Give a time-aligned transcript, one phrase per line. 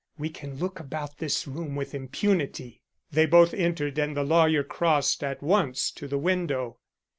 [0.17, 5.23] "We can look about this room with impunity." They both entered and the lawyer crossed
[5.23, 6.79] at once to the window.